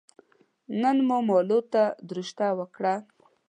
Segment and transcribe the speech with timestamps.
[0.81, 2.95] نن مو مالو ته دروشته ور کړه